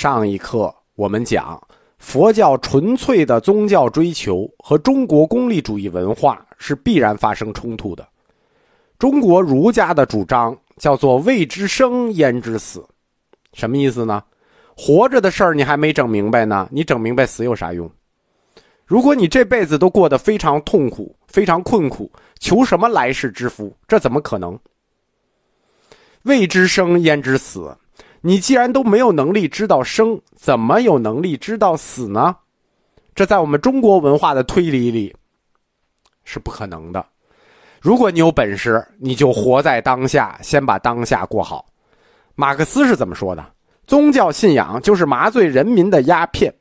[0.00, 1.60] 上一课我们讲，
[1.98, 8.08] 佛教纯粹的宗教追求和中国功利主义文化是必然发生冲突的。
[8.96, 12.86] 中国儒家的主张叫做“未知生焉知死”，
[13.54, 14.22] 什么意思呢？
[14.76, 17.90] 活着的事儿你还没整明白呢，你整明白死有啥用？
[18.86, 22.08] 如果你这辈子都过得非常痛苦、非常困苦，
[22.38, 23.76] 求什么来世之福？
[23.88, 24.56] 这怎么可能？
[26.22, 27.76] 未知生焉知死？
[28.20, 32.36] 你既然都没有能力知道生，怎么有能力知道死呢？
[33.14, 35.14] 这在我们中国文化的推理里
[36.24, 37.04] 是不可能的。
[37.80, 41.66] 如果你有本事，你就活在当下，先把当下过好。
[42.34, 43.52] 马克思是怎么说的？
[43.86, 46.52] 宗教信仰就是麻醉人民的鸦片。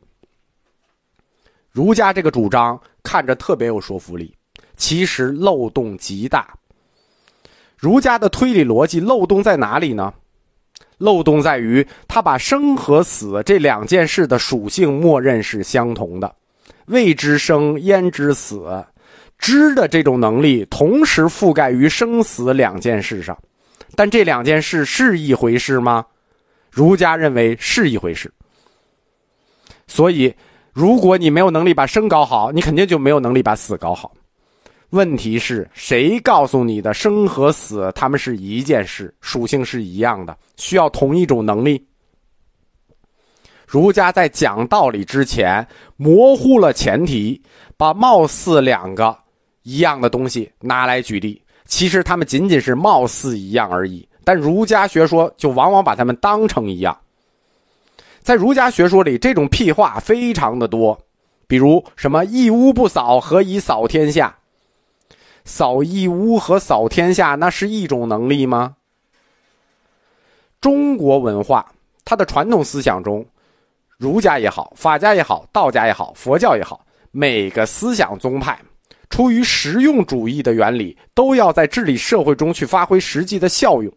[1.69, 4.33] 儒家这个主张看着特别有说服力，
[4.75, 6.55] 其实漏洞极大。
[7.75, 10.13] 儒家的推理逻辑漏洞在哪里呢？
[10.97, 16.35] 漏洞在于，他把生和死这两件事的属性默认是相同的，
[16.87, 18.83] 未知生焉知死，
[19.37, 23.37] 知的这种能力同时覆盖于生死两件事上，
[23.95, 26.05] 但这两件事是一回事吗？
[26.71, 28.31] 儒家认为是一回事。
[29.87, 30.33] 所以，
[30.73, 34.11] 如果你没有能力把生搞好，你肯定就没有能力把死搞好。
[34.91, 41.85] 问题是谁告诉你的生和死，他们是一件事，属性是一样的，需要同一种能力？
[43.67, 47.41] 儒家在讲道理之前模糊了前提，
[47.75, 49.13] 把貌似两个
[49.63, 54.07] 一样的东西拿来举例，其实他们仅仅是貌似一样而已。
[54.23, 56.97] 但儒家学说就往往把他们当成一样。
[58.21, 60.97] 在儒家学说里，这种屁话非常的多，
[61.45, 64.33] 比如什么“一屋不扫，何以扫天下”。
[65.47, 68.75] 扫一屋和扫天下，那是一种能力吗？
[70.59, 71.65] 中国文化，
[72.03, 73.25] 它的传统思想中，
[73.97, 78.59] 儒家也好，法家也好，道家也好，佛教也好，每个思想宗派，
[79.09, 83.89] 出于实用主义的原理，都要在治理社会中去发挥实际的效用，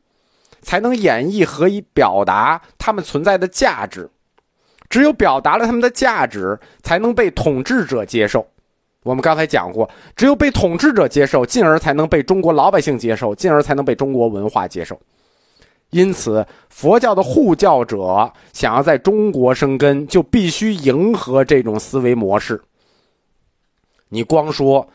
[0.62, 4.08] 才能演绎和以表达他们存在的价值。
[4.88, 8.46] 只有表达了他们的价值，才能被统治者接受。
[9.02, 15.00] 我们刚才讲过，只有被统治者接受，进而才能被中国老百姓接受，进而才能被中国文化接受。
[15.88, 22.60] 因此，佛教的护教者想要在中国生根，就必须迎合这种思维模式。
[24.08, 24.86] 你光说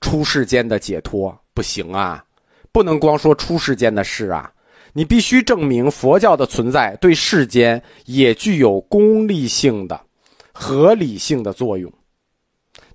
[0.00, 2.24] 出世间的解脱不行啊，
[2.70, 4.50] 不能光说出世间的事啊，
[4.92, 10.00] 你必须证明佛教的存在对世间也具有功利性的、
[10.52, 11.92] 合理性的作用。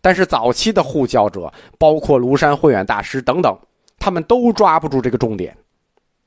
[0.03, 3.58] 但是早期的护教者，包括庐山慧远大师等等，
[3.97, 5.56] 他们都抓不住这个重点，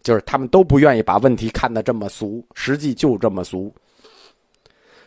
[0.03, 3.71] 就是他们都不愿意把问题看得这么俗，实际就这么俗。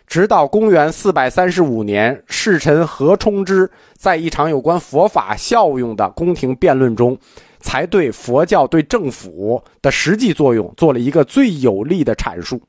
[0.06, 7.18] 直到公元四百三十五年，侍臣何冲之在一场有关佛法效用的宫廷辩论中，
[7.60, 12.62] 才对佛教对政府的实际作用做了一个最有力的阐述。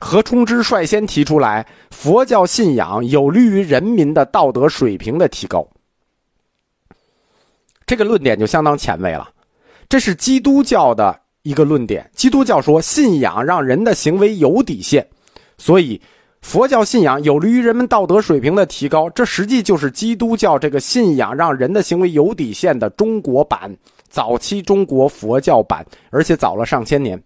[0.00, 5.66] 何冲之率先提出来，佛教信仰有利于人民的道德水平的提高。
[7.86, 9.28] 这个论点就相当前卫了，
[9.88, 12.08] 这是基督教的一个论点。
[12.14, 15.06] 基督教说，信仰让人的行为有底线，
[15.58, 16.00] 所以
[16.40, 19.10] 佛教信仰有利于人们道德水平的提高。
[19.10, 23.70] 这实际就是基督教这个信仰让人的行为有底线的中国版，
[24.08, 27.22] 早期中国佛教版，而且早了上千年。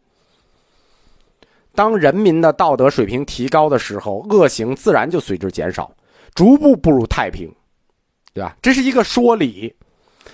[1.75, 5.93] 当人民的道德水平提高的时候，恶行自然就随之减少，
[6.35, 7.53] 逐步步入太平，
[8.33, 8.57] 对吧？
[8.63, 9.75] 这是一个说理。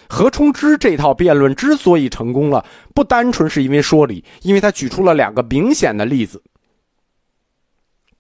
[0.09, 2.65] 何冲之这套辩论之所以成功了，
[2.95, 6.43] 不单纯是因为说理，因为他举出了两个明显的例子。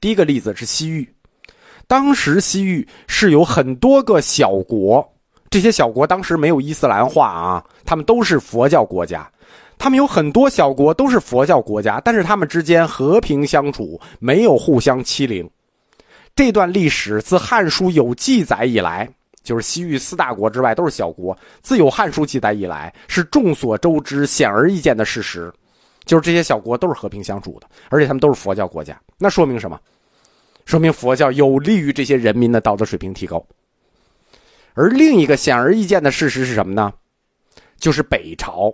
[0.00, 1.12] 第一个例子是西域，
[1.86, 5.06] 当时西域是有很多个小国，
[5.50, 9.28] 这些小国当时没有伊斯兰化啊，他们都是佛教国家。
[9.80, 15.48] 他们有很多小国都是佛教国家，但是他们之间和平相处，没有互相欺凌。
[16.36, 19.08] 这段历史自《汉书》有记载以来，
[19.42, 21.36] 就是西域四大国之外都是小国。
[21.62, 25.50] 自有《汉书》记载以来，是众所周知、显而易见的事实，
[26.04, 29.00] 就是这些小国都是和平相处的，而且他们都是佛教国家。
[29.16, 29.80] 那说明什么？
[30.66, 33.42] 说明佛教有利于这些人民的道德水平提高。
[34.74, 36.92] 而另一个显而易见的事实是什么呢？
[37.78, 38.70] 就是北朝。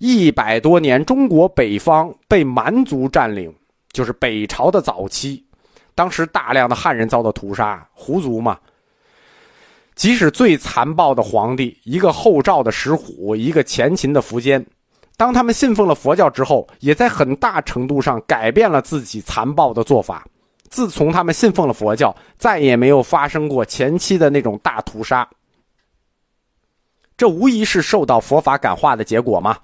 [0.00, 3.54] 一百多年，中国北方被蛮族占领，
[3.92, 5.44] 就是北朝的早期。
[5.94, 8.58] 当时大量的汉人遭到屠杀，胡族嘛。
[9.94, 14.64] 即使最残暴的皇帝，一个后赵的石虎，一个前秦的苻坚，
[15.18, 20.26] 当他们信奉了佛教之后，也在很大程度上改变了自己残暴的做法。
[20.70, 25.28] 自从他们信奉了佛教，再也没有发生过前期的那种大屠杀。
[27.18, 29.58] 这无疑是受到佛法感化的结果吗？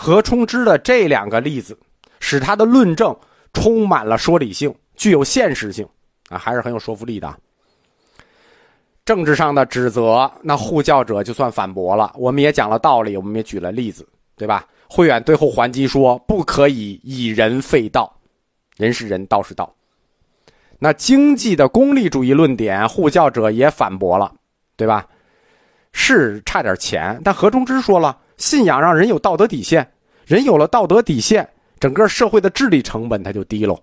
[0.00, 1.76] 何冲之的这两个例子，
[2.20, 3.14] 使他的论证
[3.52, 5.84] 充满了说理性，具有现实性
[6.28, 7.36] 啊，还是很有说服力的。
[9.04, 12.12] 政治上的指责，那护教者就算反驳了。
[12.16, 14.06] 我们也讲了道理，我们也举了例子，
[14.36, 14.64] 对吧？
[14.88, 18.16] 慧远最后还击说：“不可以以人废道。”
[18.78, 19.74] 人是人，道是道。
[20.78, 24.32] 那经济的功利主义论点，护教者也反驳了，
[24.76, 25.04] 对吧？
[25.92, 29.86] 是差点钱，但何冲之说了，信仰让人有道德底线，
[30.24, 31.46] 人有了道德底线，
[31.78, 33.78] 整个社会的治理成本它就低喽，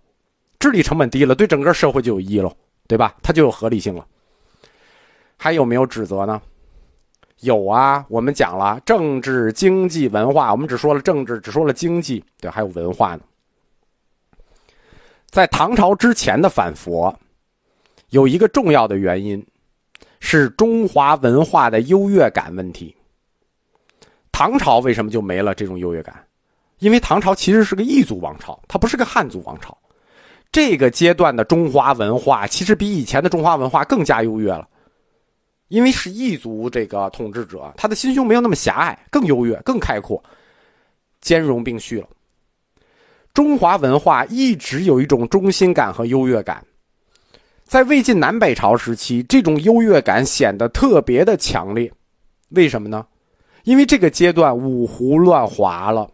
[0.59, 2.51] 治理成本低了，对整个社会就有益喽，
[2.87, 3.15] 对吧？
[3.21, 4.05] 它就有合理性了。
[5.37, 6.41] 还有没有指责呢？
[7.41, 13.21] 有啊，我们讲了政治、经济、文化，我们只说了政治，只说了经济，对，还有文化呢。
[15.29, 17.13] 在唐朝之前的反佛，
[18.11, 19.45] 有一个重要的原因，
[20.21, 22.95] 是中华文化的优越感问题。
[24.37, 26.13] 唐朝为什么就没了这种优越感？
[26.79, 29.77] 因为唐朝其实是个异族王朝，它不是个汉族王朝。
[30.51, 34.67] 这个阶段的中华文化其实比以前的中华文化更加优越了，
[35.69, 40.21] 因为是异族这个统治者，他的心胸没有那么狭隘，更优越、更开阔，
[41.21, 42.07] 兼容并蓄了。
[43.33, 46.61] 中华文化一直有一种中心感和优越感，
[47.63, 51.89] 在魏晋南北朝时期，这种优越感显得特别的强烈。
[52.49, 53.07] 为什么呢？
[53.65, 56.09] 因为这个阶段五胡乱华了，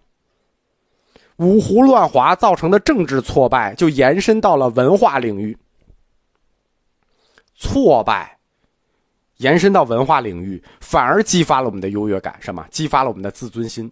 [1.36, 5.56] 五胡乱华造成的政治挫败就延伸到了文化领域，
[7.56, 8.38] 挫败
[9.38, 12.66] 延伸到文化领域，反而激发了我们的优越感，什么？
[12.72, 13.92] 激发了我们的自尊心。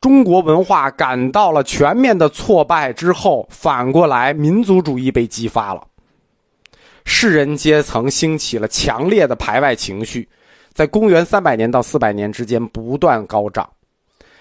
[0.00, 5.86] 中国文化感到了全面的挫败之后，反过来民族主义被激发了，
[7.04, 10.28] 士人阶层兴起了强烈的排外情绪，
[10.74, 13.66] 在公元三百年到四百年之间不断高涨。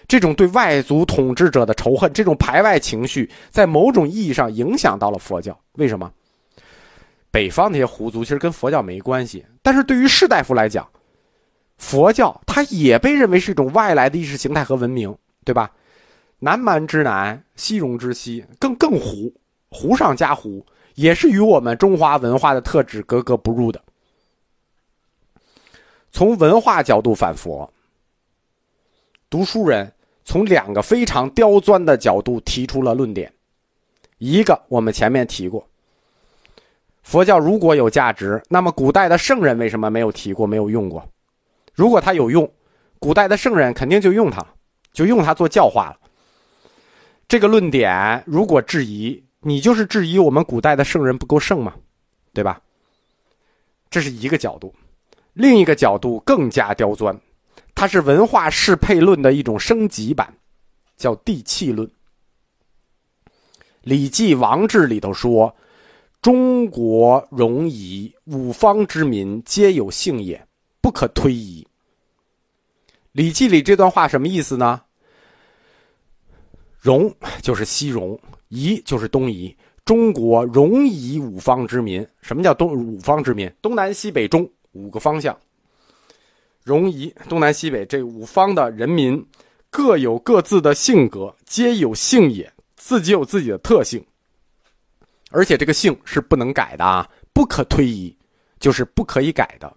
[0.08, 5.58] 这种对外族统治者的仇恨，这种排外情绪，在某种意义上影响到了佛教。
[5.74, 6.12] 为什么？
[7.32, 10.86] 北方那些胡族其实跟佛教没关系，但是对于士大夫来讲，
[11.78, 15.16] 佛教它也被认为是一种外来的意识形态和文明。
[15.46, 15.70] 对吧？
[16.40, 19.30] 南蛮之南，西戎之西，更更胡，
[19.68, 20.66] 胡上加胡，
[20.96, 23.84] 也是与我们中华文化的特质格格不入的。
[26.14, 27.74] 从文化角度反佛，
[29.32, 29.92] 读书人
[30.24, 33.34] 从两个非常刁钻的角度提出了论点。
[34.20, 35.68] 一个我们前面提过，
[37.02, 41.04] 佛教如果有价值，那么古代的圣人为什么没有提过、没有用过？
[41.74, 42.50] 如果他有用，
[43.00, 44.46] 古代的圣人肯定就用它。
[44.94, 45.98] 就用它做教化了。
[47.28, 51.74] 这个论点如果质疑，你就是质疑我们古代的圣人不够圣嘛，
[52.32, 52.62] 对吧？
[53.90, 54.72] 这是一个角度，
[55.34, 57.20] 另一个角度更加刁钻，
[57.74, 60.32] 它是文化适配论的一种升级版，
[60.96, 61.88] 叫地气论。
[63.82, 65.54] 《礼记·王志》里头说
[66.22, 70.48] ：“中国戎夷五方之民，皆有性也，
[70.80, 71.68] 不可推移。”
[73.12, 74.82] 《礼记》里这段话什么意思呢？
[76.82, 78.20] 戎就是西戎，
[78.50, 79.56] 夷就是东夷。
[79.84, 83.52] 中国戎夷五方之民，什么叫东五方之民？
[83.62, 85.36] 东南西北中五个方向。
[86.64, 89.26] 戎夷东南西北这五方的人民，
[89.70, 94.06] 各有各自的性格，皆有性也，自己有自己的特性。
[95.32, 98.16] 而且这个性是不能改的啊，不可推移，
[98.60, 99.74] 就是不可以改的。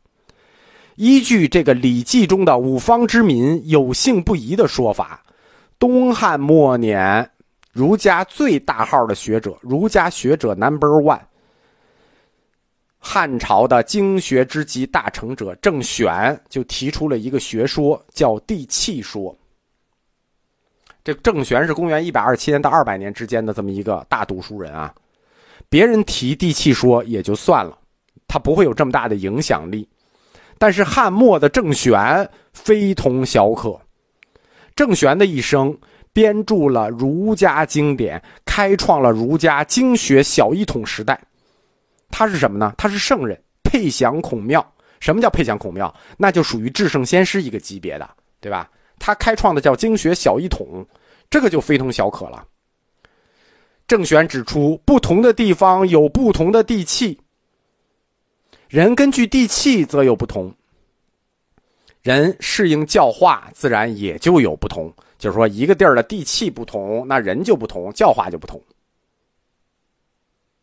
[0.97, 5.25] 依据这个《礼记》中的“五方之民有性不移”的说法，
[5.79, 7.29] 东汉末年
[7.73, 11.21] 儒家最大号的学者，儒家学者 Number One，
[13.09, 19.33] 汉朝的经学之极大成者郑玄就提出了一个学说，叫地气说。
[21.05, 24.93] 这郑玄是公元一百二十七年到二百年之间的这么一个大读书人啊，
[25.69, 27.79] 别人提地气说也就算了，
[28.27, 29.89] 他不会有这么大的影响力。
[30.59, 33.81] 但是汉末的郑玄非同小可，
[34.75, 35.79] 郑玄的一生
[36.13, 41.17] 编著了儒家经典，开创了儒家经学小一统时代。
[42.11, 42.75] 他是什么呢？
[42.79, 44.65] 他是圣人，配享孔庙。
[44.99, 45.95] 什么叫配享孔庙？
[46.17, 48.09] 那就属于至圣先师一个级别的，
[48.41, 48.71] 对吧？
[48.99, 50.85] 他开创的叫经学小一统，
[51.29, 52.47] 这个就非同小可了。
[53.87, 57.21] 郑玄指出，不同的地方有不同的地气。
[58.69, 60.53] 人根据地气则有不同，
[62.03, 64.93] 人适应教化，自然也就有不同。
[65.19, 68.61] 就是说，一个地儿的地气不同，那人就不同，教化就不同。